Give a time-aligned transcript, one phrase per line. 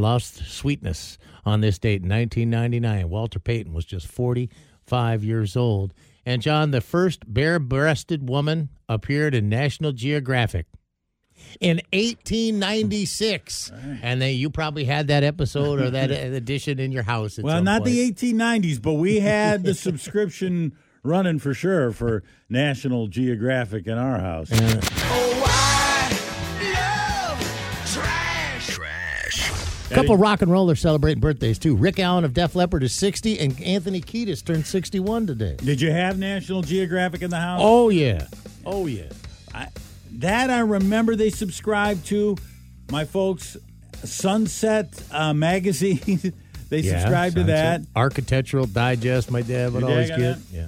[0.00, 3.08] lost sweetness on this date in 1999.
[3.10, 5.92] Walter Payton was just 45 years old.
[6.24, 10.66] And John, the first bare breasted woman appeared in National Geographic
[11.60, 13.72] in 1896.
[14.02, 17.38] And then you probably had that episode or that edition in your house.
[17.38, 17.92] at Well, some not point.
[17.94, 24.18] the 1890s, but we had the subscription running for sure for National Geographic in our
[24.20, 24.50] house.
[24.52, 25.47] Oh,
[29.90, 31.74] A couple rock and rollers celebrating birthdays too.
[31.74, 35.56] Rick Allen of Def Leppard is 60, and Anthony Kiedis turned 61 today.
[35.56, 37.60] Did you have National Geographic in the house?
[37.62, 38.26] Oh yeah,
[38.66, 39.04] oh yeah.
[39.54, 39.68] I,
[40.12, 42.36] that I remember they subscribed to.
[42.90, 43.56] My folks,
[44.04, 46.00] Sunset uh, magazine,
[46.70, 47.82] they Yeah, subscribed to that.
[47.96, 49.30] Architectural Digest.
[49.30, 50.18] My dad would Your always get.
[50.18, 50.38] that?
[50.52, 50.66] Yeah.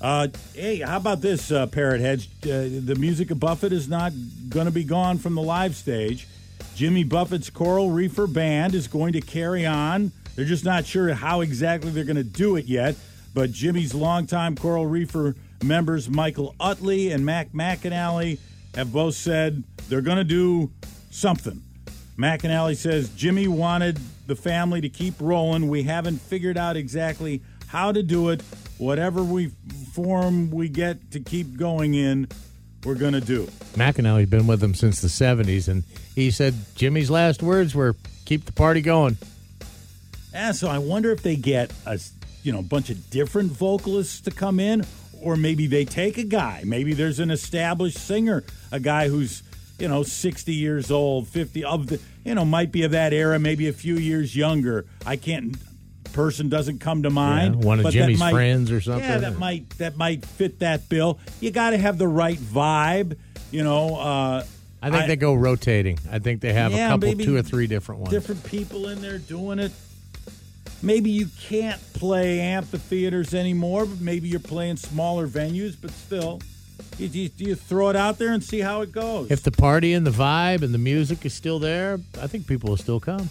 [0.00, 2.28] Uh, hey, how about this, uh, Parrot Heads?
[2.44, 4.12] Uh, the music of Buffett is not
[4.48, 6.28] going to be gone from the live stage.
[6.74, 10.12] Jimmy Buffett's Coral Reefer Band is going to carry on.
[10.34, 12.96] They're just not sure how exactly they're going to do it yet.
[13.32, 18.38] But Jimmy's longtime Coral Reefer members, Michael Utley and Mac McAnally,
[18.74, 20.70] have both said they're going to do
[21.10, 21.62] something.
[22.16, 25.68] McAnally says Jimmy wanted the family to keep rolling.
[25.68, 28.42] We haven't figured out exactly how to do it.
[28.78, 29.52] Whatever we
[29.92, 32.28] form we get to keep going in,
[32.84, 33.44] we're going to do.
[33.74, 38.44] McAnally's been with them since the 70s, and he said Jimmy's last words were keep
[38.44, 39.16] the party going.
[40.32, 41.98] Yeah, so I wonder if they get a
[42.42, 44.84] you know bunch of different vocalists to come in,
[45.20, 46.62] or maybe they take a guy.
[46.64, 49.42] Maybe there's an established singer, a guy who's
[49.78, 53.38] you know 60 years old, 50 of the you know might be of that era,
[53.38, 54.86] maybe a few years younger.
[55.06, 55.56] I can't
[56.14, 57.56] person doesn't come to mind.
[57.60, 60.88] Yeah, one of Jimmy's might- friends or something, Yeah, that might that might fit that
[60.88, 61.18] bill.
[61.40, 63.16] You got to have the right vibe.
[63.50, 64.44] You know, uh,
[64.82, 65.98] I think they go rotating.
[66.10, 68.10] I think they have Yeah, a couple, two or three different ones.
[68.12, 69.72] different people in there doing it.
[70.82, 76.40] Maybe you can't play amphitheaters anymore, but maybe you're playing smaller venues, but still,
[76.98, 79.30] you, you, you throw it out there and see how it goes.
[79.30, 82.68] If the party and the vibe and the music is still there, I think people
[82.68, 83.30] will still come.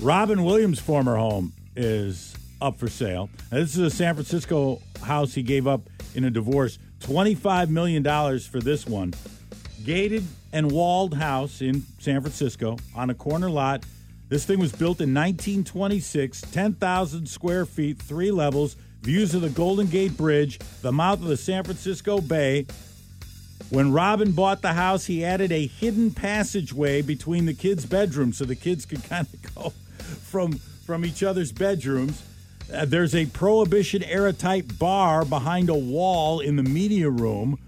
[0.00, 3.30] Robin Williams' former home is up for sale.
[3.50, 5.82] Now, this is a San Francisco house he gave up
[6.14, 6.78] in a divorce.
[7.00, 8.02] $25 million
[8.40, 9.14] for this one.
[9.84, 13.84] Gated and walled house in San Francisco on a corner lot.
[14.28, 19.86] This thing was built in 1926, 10,000 square feet, three levels, views of the Golden
[19.86, 22.66] Gate Bridge, the mouth of the San Francisco Bay.
[23.70, 28.44] When Robin bought the house, he added a hidden passageway between the kids' bedrooms so
[28.44, 32.22] the kids could kind of go from from each other's bedrooms.
[32.72, 37.58] Uh, there's a prohibition era type bar behind a wall in the media room,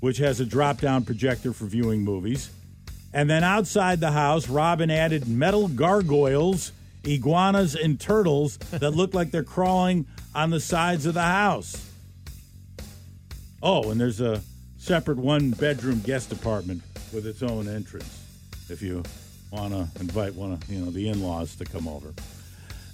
[0.00, 2.48] which has a drop down projector for viewing movies.
[3.12, 6.72] And then outside the house, Robin added metal gargoyles,
[7.04, 11.90] iguanas, and turtles that look like they're crawling on the sides of the house.
[13.62, 14.40] Oh, and there's a
[14.78, 16.80] separate one bedroom guest apartment
[17.12, 18.18] with its own entrance
[18.70, 19.02] if you
[19.50, 22.12] want to invite one of you know the in-laws to come over.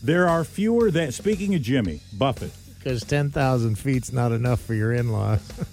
[0.02, 2.52] There are fewer than speaking of Jimmy Buffett.
[2.78, 5.40] Because 10,000 feet's not enough for your in laws.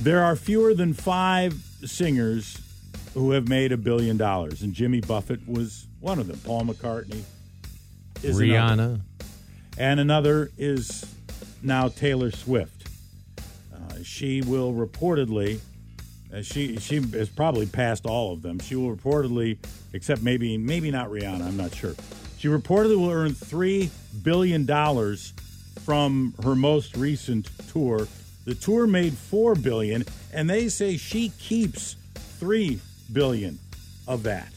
[0.00, 1.54] There are fewer than 5
[1.86, 2.60] singers
[3.14, 6.38] who have made a billion dollars and Jimmy Buffett was one of them.
[6.44, 7.22] Paul McCartney
[8.22, 8.82] is another.
[8.82, 9.00] Rihanna.
[9.78, 11.06] and another is
[11.62, 12.88] now Taylor Swift.
[13.74, 15.60] Uh, she will reportedly,
[16.34, 18.58] uh, she she has probably passed all of them.
[18.58, 19.56] She will reportedly,
[19.96, 21.46] except maybe maybe not Rihanna.
[21.46, 21.94] I'm not sure.
[22.38, 23.90] She reportedly will earn three
[24.22, 25.32] billion dollars
[25.84, 28.06] from her most recent tour.
[28.44, 32.80] The tour made four billion, and they say she keeps three
[33.12, 33.58] billion
[34.06, 34.48] of that.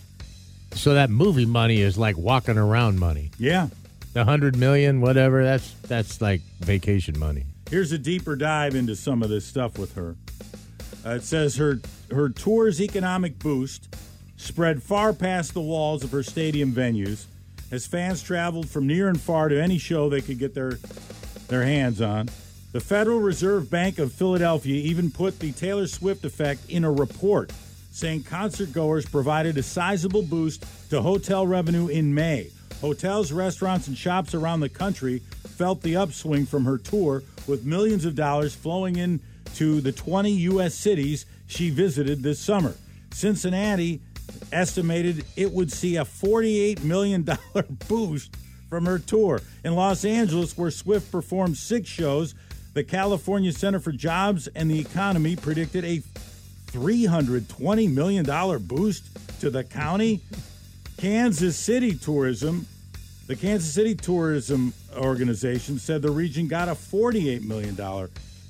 [0.73, 3.31] So that movie money is like walking around money.
[3.39, 3.69] Yeah.
[4.13, 7.45] The 100 million, whatever, that's that's like vacation money.
[7.69, 10.15] Here's a deeper dive into some of this stuff with her.
[11.05, 11.79] Uh, it says her
[12.11, 13.95] her tour's economic boost
[14.39, 17.25] spread far past the walls of her stadium venues
[17.71, 20.79] as fans traveled from near and far to any show they could get their
[21.49, 22.29] their hands on.
[22.71, 27.51] The Federal Reserve Bank of Philadelphia even put the Taylor Swift effect in a report,
[27.91, 32.51] saying concert goers provided a sizable boost to hotel revenue in May.
[32.81, 35.19] Hotels, restaurants, and shops around the country
[35.57, 39.19] felt the upswing from her tour, with millions of dollars flowing in
[39.55, 40.75] to the 20 U.S.
[40.75, 42.75] cities she visited this summer.
[43.11, 43.99] Cincinnati
[44.51, 47.27] estimated it would see a $48 million
[47.87, 48.35] boost
[48.69, 49.41] from her tour.
[49.63, 52.35] In Los Angeles, where Swift performed six shows,
[52.73, 56.01] the California Center for Jobs and the Economy predicted a
[56.71, 58.25] $320 million
[58.67, 59.05] boost
[59.41, 60.21] to the county.
[60.97, 62.67] Kansas City Tourism,
[63.27, 67.77] the Kansas City Tourism Organization said the region got a $48 million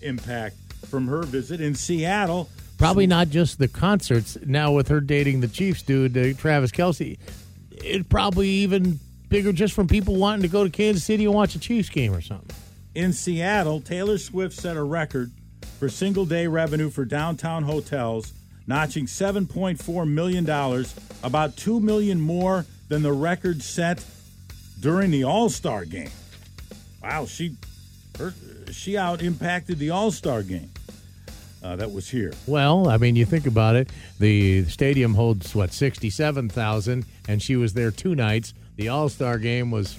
[0.02, 0.56] impact
[0.88, 2.50] from her visit in Seattle.
[2.80, 4.38] Probably not just the concerts.
[4.46, 7.20] Now with her dating the Chiefs dude, uh, Travis Kelce,
[7.72, 11.54] it probably even bigger just from people wanting to go to Kansas City and watch
[11.56, 12.56] a Chiefs game or something.
[12.96, 15.30] In Seattle, Taylor Swift set a record
[15.78, 18.32] for single day revenue for downtown hotels,
[18.66, 20.50] notching $7.4 million,
[21.22, 24.06] about 2 million more than the record set
[24.80, 26.12] during the All Star game.
[27.04, 27.58] Wow, she
[28.18, 28.34] her,
[28.72, 30.72] she out impacted the All Star game
[31.64, 32.34] uh, that was here.
[32.48, 33.90] Well, I mean, you think about it.
[34.20, 38.54] The stadium holds what sixty-seven thousand, and she was there two nights.
[38.76, 39.98] The All Star game was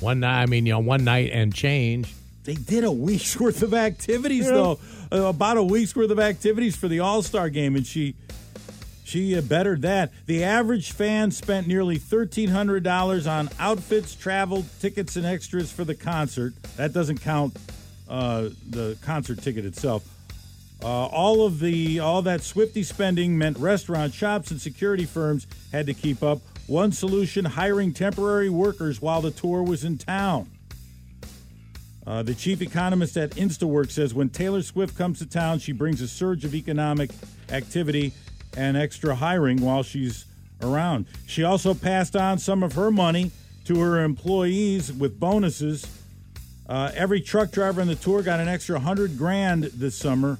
[0.00, 0.42] one night.
[0.42, 2.12] I mean, you know, one night and change.
[2.44, 4.78] They did a week's worth of activities, though.
[5.12, 8.14] Uh, about a week's worth of activities for the All Star game, and she
[9.04, 10.12] she uh, bettered that.
[10.26, 15.84] The average fan spent nearly thirteen hundred dollars on outfits, travel, tickets, and extras for
[15.84, 16.54] the concert.
[16.76, 17.56] That doesn't count
[18.08, 20.08] uh, the concert ticket itself.
[20.84, 25.86] Uh, all of the all that Swifty spending meant restaurant shops and security firms had
[25.86, 26.40] to keep up.
[26.66, 30.50] One solution: hiring temporary workers while the tour was in town.
[32.06, 36.02] Uh, the chief economist at InstaWork says when Taylor Swift comes to town, she brings
[36.02, 37.10] a surge of economic
[37.48, 38.12] activity
[38.54, 40.26] and extra hiring while she's
[40.60, 41.06] around.
[41.26, 43.30] She also passed on some of her money
[43.64, 45.86] to her employees with bonuses.
[46.68, 50.36] Uh, every truck driver on the tour got an extra hundred grand this summer.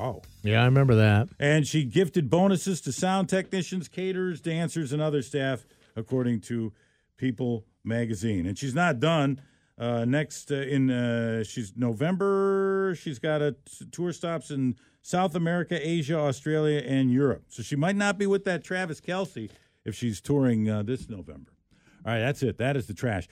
[0.00, 0.22] Wow.
[0.42, 1.28] Yeah, I remember that.
[1.38, 6.72] And she gifted bonuses to sound technicians, caterers, dancers, and other staff, according to
[7.18, 8.46] People magazine.
[8.46, 9.42] And she's not done.
[9.78, 12.94] Uh, next uh, in uh, she's November.
[12.98, 17.44] She's got a t- tour stops in South America, Asia, Australia, and Europe.
[17.48, 19.50] So she might not be with that Travis Kelce
[19.84, 21.52] if she's touring uh, this November.
[22.06, 22.56] All right, that's it.
[22.56, 23.28] That is the trash.